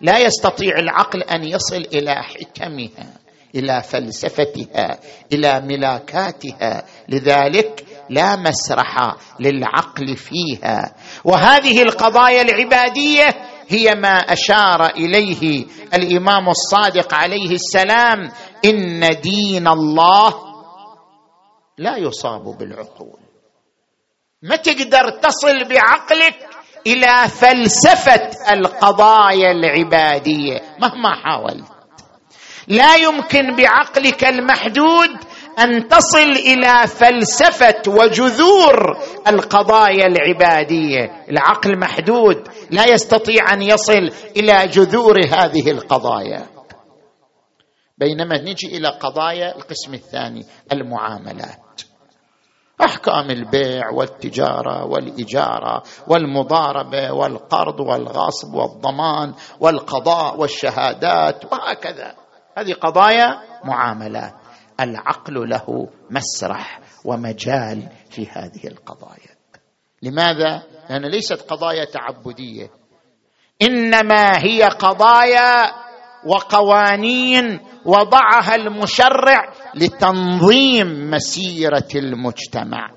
[0.00, 3.06] لا يستطيع العقل أن يصل إلى حكمها
[3.54, 4.98] إلى فلسفتها
[5.32, 6.84] إلى ملاكاتها.
[7.08, 10.94] لذلك لا مسرح للعقل فيها.
[11.24, 13.28] وهذه القضايا العبادية
[13.68, 18.30] هي ما أشار إليه الإمام الصادق عليه السلام
[18.64, 20.34] إن دين الله
[21.78, 23.18] لا يصاب بالعقول.
[24.42, 26.36] ما تقدر تصل بعقلك
[26.86, 31.64] إلى فلسفة القضايا العبادية مهما حاولت.
[32.68, 35.10] لا يمكن بعقلك المحدود
[35.58, 41.24] أن تصل إلى فلسفة وجذور القضايا العبادية.
[41.30, 46.46] العقل محدود لا يستطيع أن يصل إلى جذور هذه القضايا.
[47.98, 51.80] بينما نجي إلى قضايا القسم الثاني المعاملات.
[52.80, 62.14] أحكام البيع والتجارة والإجارة والمضاربة والقرض والغصب والضمان والقضاء والشهادات وهكذا.
[62.58, 64.34] هذه قضايا معاملات.
[64.80, 69.34] العقل له مسرح ومجال في هذه القضايا.
[70.02, 72.70] لماذا؟ لأن ليست قضايا تعبدية.
[73.62, 75.84] إنما هي قضايا
[76.26, 82.90] وقوانين وضعها المشرع لتنظيم مسيرة المجتمع.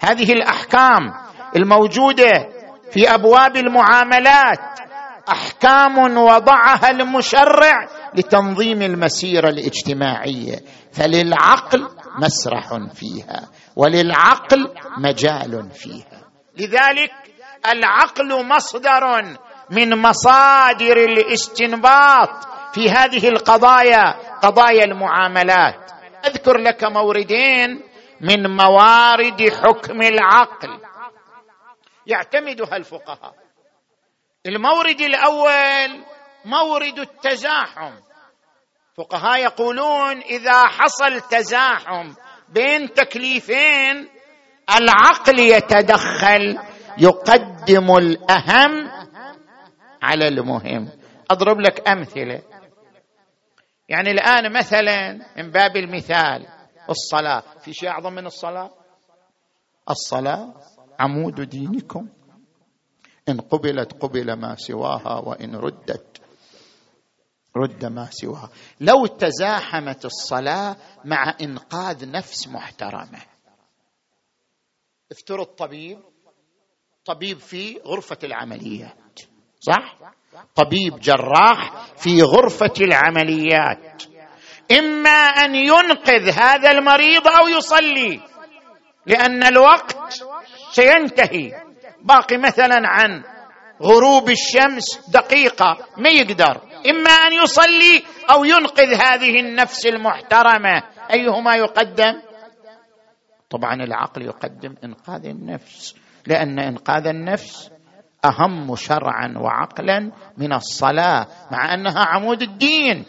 [0.00, 1.12] هذه الأحكام
[1.56, 2.48] الموجودة
[2.90, 4.58] في أبواب المعاملات
[5.28, 10.60] أحكام وضعها المشرع لتنظيم المسيرة الاجتماعية.
[10.92, 16.22] فللعقل مسرح فيها وللعقل مجال فيها.
[16.58, 17.12] لذلك
[17.72, 19.22] العقل مصدر
[19.70, 25.90] من مصادر الاستنباط في هذه القضايا قضايا المعاملات.
[26.26, 27.82] أذكر لك موردين
[28.20, 30.80] من موارد حكم العقل
[32.06, 33.34] يعتمدها الفقهاء.
[34.46, 36.04] المورد الأول
[36.44, 37.92] مورد التزاحم.
[38.94, 42.14] فقهاء يقولون إذا حصل تزاحم
[42.48, 44.08] بين تكليفين
[44.76, 46.58] العقل يتدخل
[46.98, 48.90] يقدم الأهم
[50.02, 50.88] على المهم.
[51.30, 52.42] أضرب لك أمثلة.
[53.88, 56.46] يعني الآن مثلا من باب المثال
[56.90, 57.42] الصلاة.
[57.60, 58.70] في شيء أعظم من الصلاة؟
[59.90, 60.54] الصلاة
[61.00, 62.08] عمود دينكم.
[63.28, 66.21] إن قبلت قبل ما سواها وإن ردت.
[67.56, 68.50] رد ما سواها.
[68.80, 73.22] لو تزاحمت الصلاة مع إنقاذ نفس محترمة.
[75.12, 75.98] افترض طبيب
[77.04, 79.18] طبيب في غرفة العمليات.
[79.60, 79.96] صح؟
[80.54, 84.02] طبيب جراح في غرفة العمليات.
[84.78, 88.20] إما أن ينقذ هذا المريض أو يصلي.
[89.06, 90.24] لأن الوقت
[90.72, 91.62] سينتهي.
[92.02, 93.24] باقي مثلا عن
[93.82, 95.78] غروب الشمس دقيقة.
[95.96, 96.71] ما يقدر.
[96.90, 100.82] إما أن يصلي أو ينقذ هذه النفس المحترمة.
[101.12, 102.22] أيهما يقدم؟
[103.50, 105.94] طبعا العقل يقدم إنقاذ النفس
[106.26, 107.70] لأن إنقاذ النفس
[108.24, 113.04] أهم شرعا وعقلا من الصلاة مع أنها عمود الدين.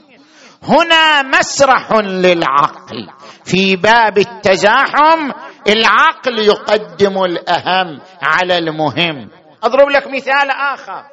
[0.64, 3.10] هنا مسرح للعقل.
[3.46, 5.32] في باب التزاحم
[5.68, 9.30] العقل يقدم الأهم على المهم.
[9.64, 11.04] أضرب لك مثال آخر.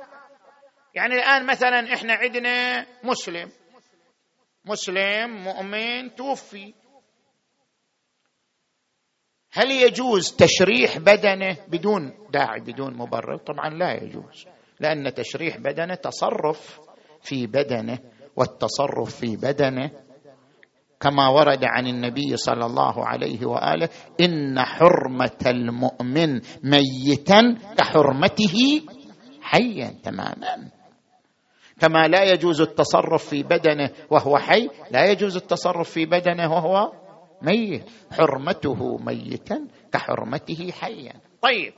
[0.94, 3.48] يعني الآن مثلا إحنا عندنا مسلم.
[4.64, 6.74] مسلم مؤمن توفي.
[9.52, 14.46] هل يجوز تشريح بدنه بدون داعي بدون مبرر؟ طبعا لا يجوز
[14.80, 16.80] لأن تشريح بدنه تصرف
[17.22, 17.98] في بدنه
[18.36, 19.90] والتصرف في بدنه
[21.00, 23.88] كما ورد عن النبي صلى الله عليه وآله
[24.20, 28.82] إن حرمة المؤمن ميتا كحرمته
[29.42, 30.70] حيا تماما.
[31.80, 36.92] كما لا يجوز التصرف في بدنه وهو حي لا يجوز التصرف في بدنه وهو
[37.42, 37.84] ميت.
[38.12, 41.20] حرمته ميتا كحرمته حيا.
[41.42, 41.72] طيب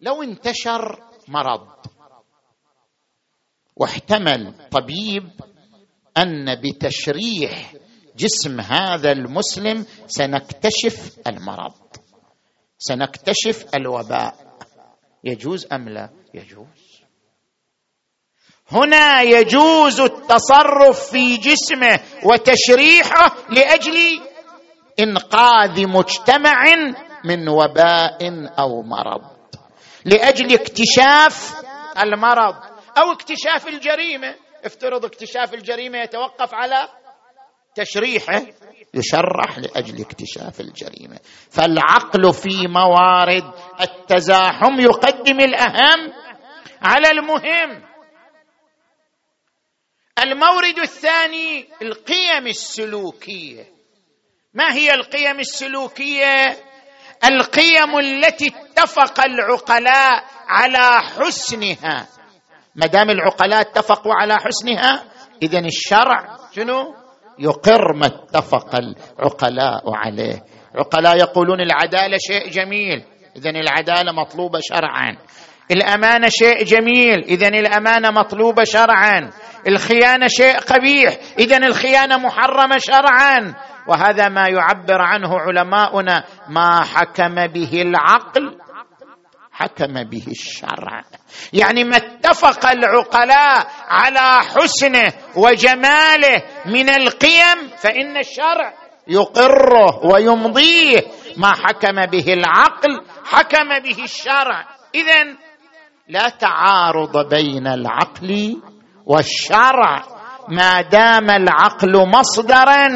[0.00, 1.68] لو انتشر مرض
[3.76, 5.30] واحتمل طبيب
[6.18, 7.74] أن بتشريح
[8.16, 11.74] جسم هذا المسلم سنكتشف المرض
[12.78, 14.58] سنكتشف الوباء.
[15.24, 16.83] يجوز أم لا؟ يجوز.
[18.74, 24.20] هنا يجوز التصرف في جسمه وتشريحه لأجل
[25.00, 26.64] إنقاذ مجتمع
[27.24, 28.18] من وباء
[28.58, 29.22] أو مرض.
[30.04, 31.54] لأجل اكتشاف
[32.02, 32.54] المرض
[32.98, 34.34] أو اكتشاف الجريمة.
[34.64, 36.88] افترض اكتشاف الجريمة يتوقف على
[37.74, 38.42] تشريحه
[38.94, 41.16] يشرح لأجل اكتشاف الجريمة.
[41.50, 43.44] فالعقل في موارد
[43.80, 46.12] التزاحم يقدم الأهم
[46.82, 47.93] على المهم.
[50.18, 53.64] المورد الثاني القيم السلوكية.
[54.54, 56.56] ما هي القيم السلوكية؟
[57.24, 62.06] القيم التي اتفق العقلاء على حسنها.
[62.76, 65.04] ما دام العقلاء اتفقوا على حسنها
[65.42, 66.94] اذا الشرع شنو؟
[67.38, 70.44] يقر ما اتفق العقلاء عليه.
[70.74, 73.04] عقلاء يقولون العدالة شيء جميل
[73.36, 75.16] اذا العدالة مطلوبة شرعا.
[75.70, 79.30] الامانه شيء جميل اذا الامانه مطلوبه شرعا.
[79.68, 83.54] الخيانة شيء قبيح اذا الخيانة محرمة شرعا.
[83.88, 88.58] وهذا ما يعبر عنه علماؤنا ما حكم به العقل
[89.52, 91.02] حكم به الشرع.
[91.52, 98.74] يعني ما اتفق العقلاء على حسنه وجماله من القيم فإن الشرع
[99.08, 101.00] يقره ويمضيه.
[101.36, 104.66] ما حكم به العقل حكم به الشرع.
[104.94, 105.43] اذا
[106.08, 108.62] لا تعارض بين العقل
[109.06, 110.04] والشرع.
[110.48, 112.88] ما دام العقل مصدرا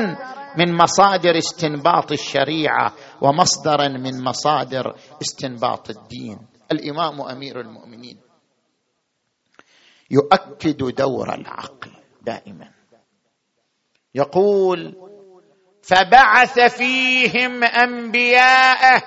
[0.59, 6.39] من مصادر استنباط الشريعة ومصدرا من مصادر استنباط الدين.
[6.73, 8.21] الإمام أمير المؤمنين
[10.11, 11.91] يؤكد دور العقل
[12.23, 12.71] دائما.
[14.15, 14.95] يقول
[15.83, 19.03] فبعث فيهم أنبياءه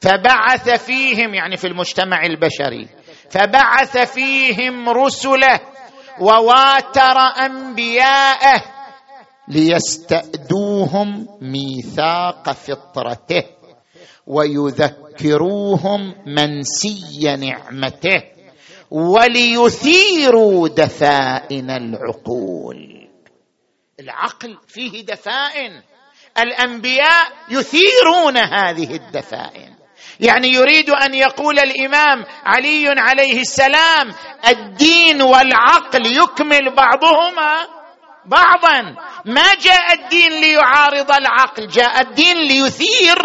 [0.00, 2.88] فبعث فيهم يعني في المجتمع البشري
[3.30, 5.60] فبعث فيهم رسله
[6.20, 8.62] وواتر أنبياءه
[9.48, 13.44] ليستأدوهم ميثاق فطرته
[14.26, 18.22] ويذكروهم منسي نعمته
[18.90, 23.08] وليثيروا دفائن العقول.
[24.00, 25.82] العقل فيه دفائن
[26.38, 29.74] الأنبياء يثيرون هذه الدفائن.
[30.20, 34.14] يعني يريد أن يقول الإمام علي عليه السلام
[34.48, 37.66] الدين والعقل يكمل بعضهما
[38.26, 38.82] بعضا.
[39.24, 43.18] ما جاء الدين ليعارض العقل جاء الدين ليثير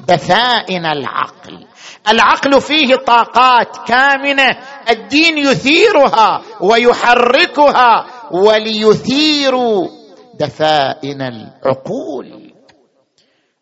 [0.00, 1.66] دفائن العقل.
[2.08, 4.58] العقل فيه طاقات كامنة
[4.90, 9.54] الدين يثيرها ويحركها وليثير
[10.40, 12.43] دفائن العقول.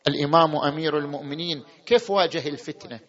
[0.08, 3.00] الإمام أمير المؤمنين كيف واجه الفتنة؟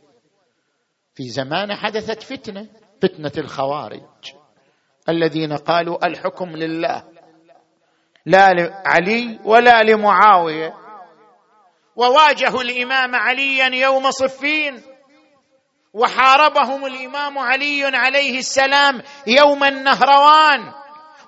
[1.16, 2.68] في زمان حدثت فتنة
[3.02, 4.02] فتنة الخوارج
[5.10, 7.04] الذين قالوا الحكم لله
[8.26, 10.74] لا لعلي ولا لمعاوية.
[11.96, 14.82] وواجهوا الإمام عليا يوم صفين
[15.94, 20.74] وحاربهم الإمام علي عليه السلام يوم النهروان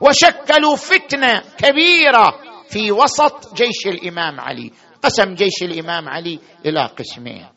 [0.02, 2.40] وشكلوا فتنة كبيرة
[2.70, 4.72] في وسط جيش الإمام علي.
[5.06, 7.50] قسم جيش الإمام علي إلى قسمين.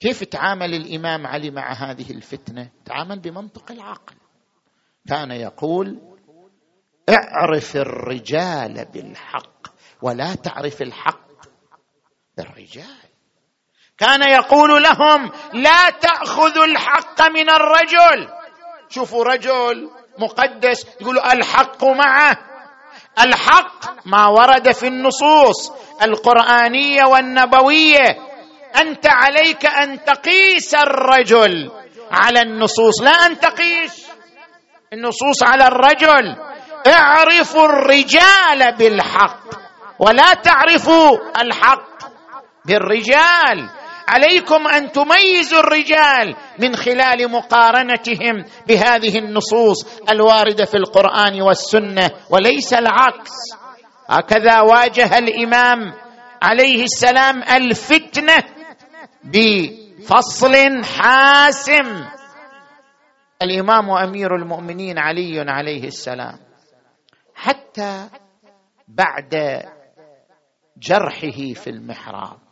[0.00, 4.16] كيف تعامل الإمام علي مع هذه الفتنة؟ تعامل بمنطق العقل.
[5.08, 6.16] كان يقول
[7.08, 9.66] اعرف الرجال بالحق
[10.02, 11.28] ولا تعرف الحق
[12.36, 13.08] بالرجال.
[13.98, 18.28] كان يقول لهم لا تأخذوا الحق من الرجل.
[18.88, 22.53] شوفوا رجل مقدس يقول الحق معه.
[23.20, 28.18] الحق ما ورد في النصوص القرآنية والنبوية.
[28.80, 31.70] أنت عليك أن تقيس الرجل
[32.12, 34.06] على النصوص لا أن تقيس
[34.92, 36.36] النصوص على الرجل.
[36.86, 39.40] اعرفوا الرجال بالحق
[39.98, 41.88] ولا تعرفوا الحق
[42.64, 43.70] بالرجال.
[44.08, 53.32] عليكم أن تميزوا الرجال من خلال مقارنتهم بهذه النصوص الواردة في القرآن والسنة وليس العكس.
[54.08, 55.94] هكذا واجه الإمام
[56.42, 58.44] عليه السلام الفتنة
[59.24, 62.04] بفصل حاسم.
[63.42, 66.38] الإمام أمير المؤمنين علي عليه السلام.
[67.34, 68.08] حتى
[68.88, 69.62] بعد
[70.76, 72.43] جرحه في المحراب.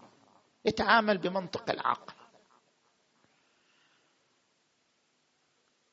[0.64, 2.12] يتعامل بمنطق العقل.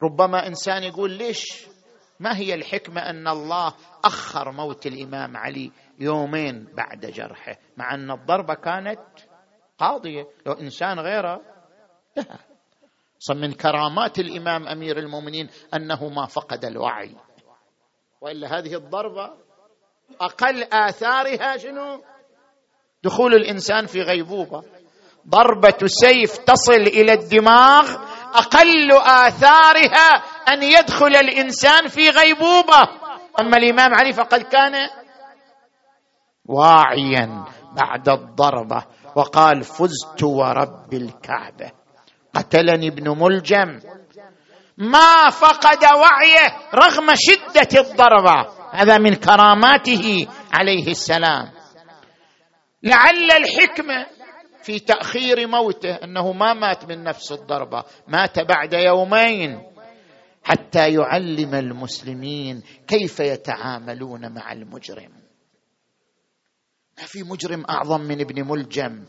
[0.03, 1.67] ربما إنسان يقول ليش؟
[2.19, 8.53] ما هي الحكمة أن الله أخر موت الإمام علي يومين بعد جرحه؟ مع أن الضربة
[8.53, 8.99] كانت
[9.77, 10.27] قاضية.
[10.45, 11.41] لو إنسان غيره
[12.15, 12.37] لا.
[13.35, 17.15] من كرامات الإمام أمير المؤمنين أنه ما فقد الوعي.
[18.21, 19.37] وإلا هذه الضربة
[20.21, 22.03] أقل آثارها شنو؟
[23.03, 24.63] دخول الإنسان في غيبوبة.
[25.29, 27.95] ضربة سيف تصل إلى الدماغ
[28.33, 30.23] أقل آثارها
[30.53, 32.81] أن يدخل الإنسان في غيبوبة.
[33.39, 34.73] أما الإمام علي فقد كان
[36.45, 37.45] واعيا
[37.75, 38.83] بعد الضربة
[39.15, 41.71] وقال فزت ورب الكعبة.
[42.35, 43.79] قتلني ابن ملجم.
[44.77, 48.59] ما فقد وعيه رغم شدة الضربة.
[48.71, 51.58] هذا من كراماته عليه السلام.
[52.83, 54.07] لعل الحكمة
[54.63, 59.63] في تأخير موته أنه ما مات من نفس الضربة مات بعد يومين
[60.43, 65.11] حتى يعلم المسلمين كيف يتعاملون مع المجرم.
[66.97, 69.05] ما في مجرم أعظم من ابن ملجم.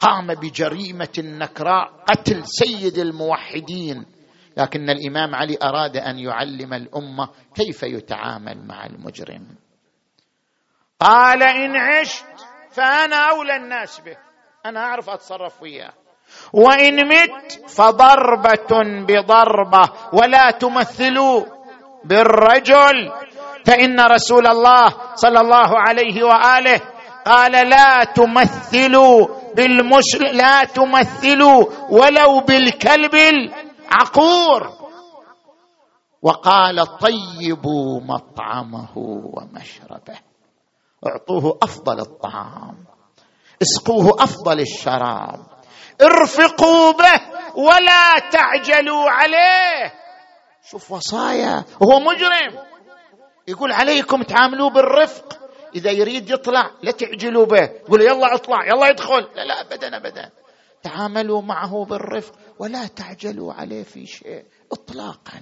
[0.00, 4.06] قام بجريمة نكراء قتل سيد الموحدين.
[4.56, 9.56] لكن الإمام علي أراد أن يعلم الأمة كيف يتعامل مع المجرم.
[11.00, 12.24] قال إن عشت
[12.70, 14.16] فأنا أولى الناس به.
[14.66, 15.92] أنا أعرف أتصرف وياه.
[16.52, 18.70] وإن مت فضربة
[19.08, 19.82] بضربة
[20.12, 21.44] ولا تمثلوا
[22.04, 23.12] بالرجل.
[23.66, 26.80] فإن رسول الله صلى الله عليه وآله
[27.26, 34.72] قال لا تمثلوا بالمشر لا تمثلوا ولو بالكلب العقور.
[36.22, 40.25] وقال طيبوا مطعمه ومشربه.
[41.06, 42.84] اعطوه افضل الطعام.
[43.62, 45.46] اسقوه افضل الشراب.
[46.02, 47.20] ارفقوا به
[47.56, 49.94] ولا تعجلوا عليه.
[50.70, 52.66] شوف وصايا هو مجرم.
[53.48, 55.38] يقول عليكم تعاملوا بالرفق.
[55.74, 57.62] إذا يريد يطلع لا تعجلوا به.
[57.62, 60.30] يقول يلا اطلع يلا ادخل لا لا ابدا ابدا.
[60.82, 64.44] تعاملوا معه بالرفق ولا تعجلوا عليه في شيء.
[64.72, 65.40] اطلاقا.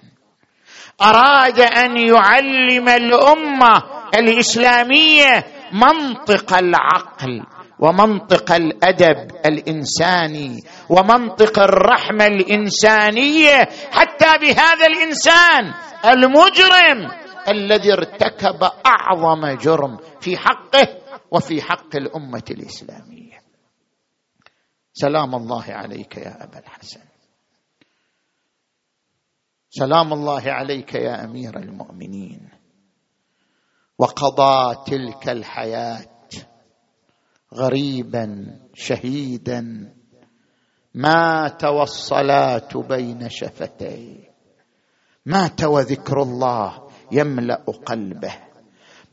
[1.03, 3.83] أراد أن يعلم الأمة
[4.19, 7.47] الإسلامية منطق العقل
[7.79, 17.11] ومنطق الأدب الإنساني ومنطق الرحمة الإنسانية حتى بهذا الإنسان المجرم
[17.49, 20.89] الذي ارتكب أعظم جرم في حقه
[21.31, 23.41] وفي حق الأمة الإسلامية.
[24.93, 27.01] سلام الله عليك يا أبا الحسن.
[29.71, 32.64] سلام الله عليك يا أمير المؤمنين.
[33.99, 36.07] وقضى تلك الحياة
[37.55, 39.93] غريبا شهيدا.
[40.95, 44.35] مات والصلاه بين شفتيه؟
[45.27, 48.35] مات وذكر الله يملأ قلبه.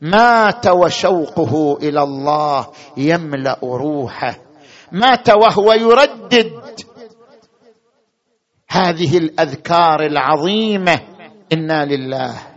[0.00, 4.38] مات وشوقه إلى الله يملأ روحه.
[4.92, 6.52] مات وهو يردد.
[8.68, 11.00] هذه الأذكار العظيمة.
[11.52, 12.51] إنا لله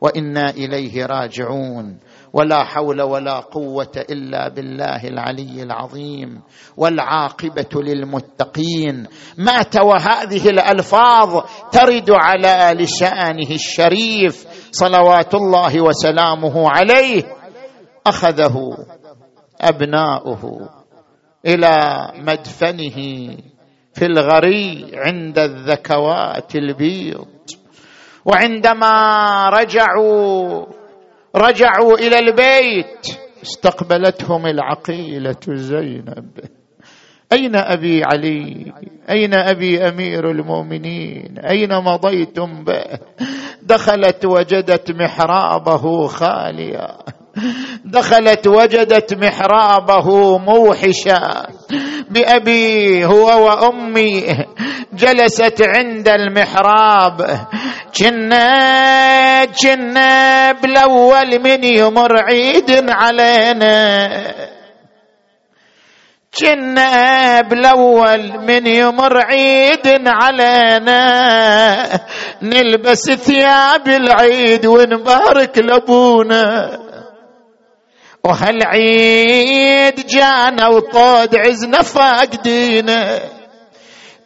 [0.00, 1.98] وإنا إليه راجعون.
[2.32, 6.42] ولا حول ولا قوة إلا بالله العلي العظيم.
[6.76, 9.06] والعاقبة للمتقين.
[9.38, 17.22] مات وهذه الألفاظ ترد على لسانه الشريف صلوات الله وسلامه عليه.
[18.06, 18.76] أخذه
[19.60, 20.68] أبناؤه
[21.46, 21.72] إلى
[22.14, 22.96] مدفنه
[23.94, 27.37] في الغري عند الذكوات البيض.
[28.28, 28.92] وعندما
[29.48, 30.66] رجعوا
[31.36, 36.30] رجعوا إلى البيت استقبلتهم العقيلة زينب.
[37.32, 38.72] أين أبي علي؟
[39.10, 42.84] أين أبي أمير المؤمنين؟ أين مضيتم به؟
[43.62, 46.98] دخلت وجدت محرابه خاليا.
[47.84, 51.46] دخلت وجدت محرابه موحشا
[52.10, 54.24] بأبي هو وأمي
[54.92, 57.46] جلست عند المحراب.
[57.98, 64.08] كنا كنا بالأول من يمر عيد علينا.
[66.40, 71.00] كنا بالأول من يمر عيد علينا.
[72.42, 76.78] نلبس ثياب العيد ونبارك لأبونا.
[78.24, 83.20] وهالعيد جانا وطود عزنا فاقدينا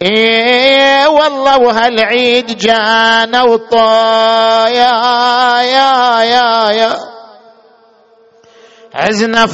[0.03, 4.93] إيه والله وهالعيد جانا وطا يا
[5.62, 6.99] يا يا.
[8.95, 9.47] عزنا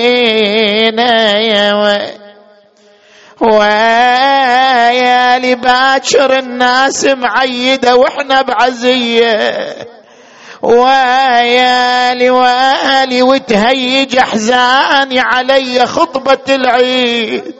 [0.00, 1.74] فاقدينا يا
[3.40, 9.76] ويا لباكر الناس معيدة وإحنا بعزية.
[10.62, 17.54] ويالي والي وتهيج أحزاني علي خطبة العيد.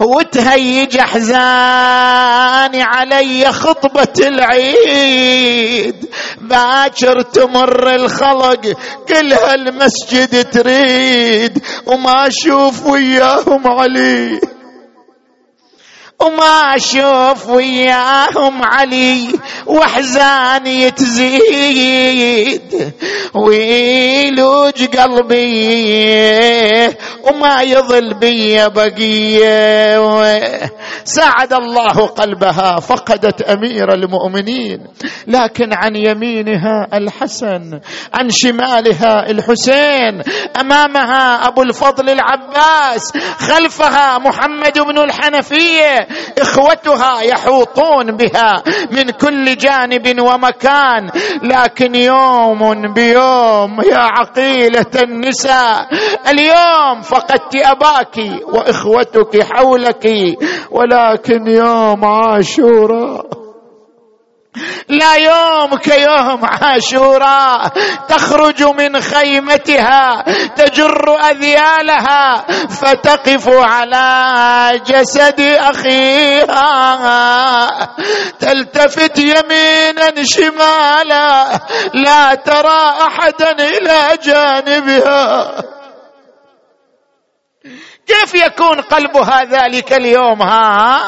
[0.00, 6.06] وتهيج أحزاني علي خطبة العيد.
[6.40, 8.76] باكر تمر الخلق
[9.08, 11.64] كلها المسجد تريد.
[11.86, 14.40] وما أشوف وياهم علي.
[16.20, 19.28] وما أشوف وياهم علي
[19.66, 22.92] واحزاني تزيد.
[23.34, 25.84] ويلوج قلبي
[27.22, 29.98] وما يظل بي بقية.
[31.04, 34.78] ساعد الله قلبها فقدت أمير المؤمنين.
[35.26, 37.80] لكن عن يمينها الحسن
[38.14, 40.22] عن شمالها الحسين.
[40.60, 46.03] أمامها أبو الفضل العباس خلفها محمد بن الحنفية.
[46.38, 51.10] إخوتها يحوطون بها من كل جانب ومكان.
[51.42, 55.88] لكن يوم بيوم يا عقيلة النساء
[56.28, 58.16] اليوم فقدت أباك
[58.52, 60.06] وإخوتك حولك
[60.70, 63.43] ولكن يوم عاشوراء.
[64.88, 67.72] لا يوم كيوم عاشوراء
[68.08, 70.24] تخرج من خيمتها
[70.56, 76.68] تجر أذيالها فتقف على جسد أخيها.
[78.40, 81.60] تلتفت يمينا شمالا
[81.94, 85.54] لا ترى أحدا إلى جانبها.
[88.06, 91.00] كيف يكون قلبها ذلك اليوم؟ ها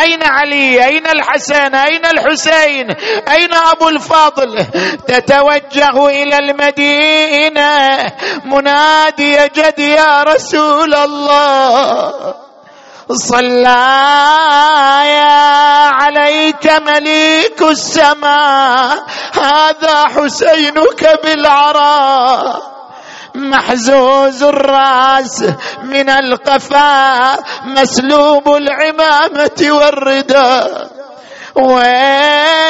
[0.00, 2.90] أين علي؟ أين الحسن؟ أين الحسين؟
[3.28, 4.64] أين أبو الفضل؟
[5.08, 8.06] تتوجه إلى المدينة
[8.44, 12.34] منادي جد يا رسول الله.
[13.12, 13.68] صلى
[15.92, 22.79] عليك مليك السماء هذا حسينك بالعراء.
[23.34, 25.44] محزوز الراس
[25.82, 30.90] من القفا مسلوب العمامة والرداء
[31.54, 32.68] ويلي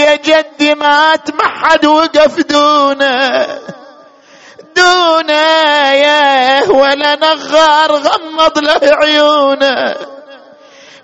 [0.00, 3.46] يا جدي ما حد وقف دونه.
[4.76, 9.94] دونه يا ولا نغار غمض له عيونه.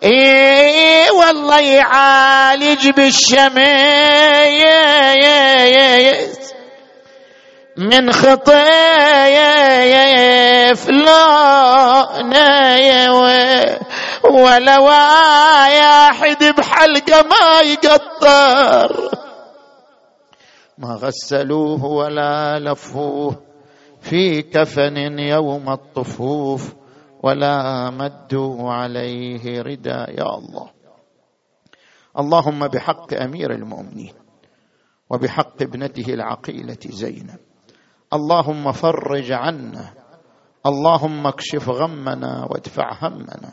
[0.05, 3.59] اي والله يعالج بالشمس
[7.79, 9.55] من خطايا
[10.75, 12.39] فلانة
[14.25, 19.11] ولا واحد بحلقة ما يقطر
[20.79, 23.43] ما غسلوه ولا لفوه
[24.01, 26.75] في كفن يوم الطفوف
[27.23, 30.71] ولا مدوا عليه رداء يا الله.
[32.19, 34.15] اللهم بحق أمير المؤمنين
[35.11, 37.48] وبحق ابنته العقيلة زينب.
[38.13, 39.91] اللهم فرج عنا.
[40.67, 43.53] اللهم اكشف غمنا وادفع همنا.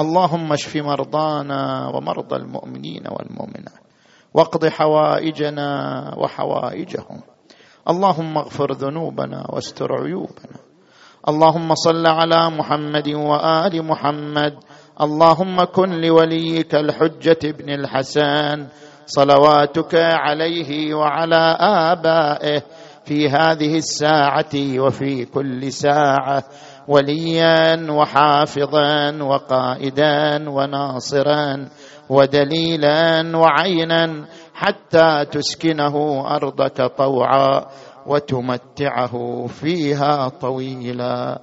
[0.00, 3.84] اللهم اشف مرضانا ومرضى المؤمنين والمؤمنات.
[4.34, 5.70] واقض حوائجنا
[6.18, 7.20] وحوائجهم.
[7.88, 10.58] اللهم اغفر ذنوبنا واستر عيوبنا.
[11.28, 14.54] اللهم صل على محمد وآل محمد.
[15.00, 18.66] اللهم كن لوليك الحجة ابن الحسن.
[19.06, 22.62] صلواتك عليه وعلى آبائه.
[23.04, 26.44] في هذه الساعة وفي كل ساعة
[26.88, 31.68] وليا وحافظا وقائدا وناصرا
[32.08, 37.66] ودليلا وعينا حتى تسكنه أرضك طوعا
[38.06, 41.40] وتمتعه فيها طويلا.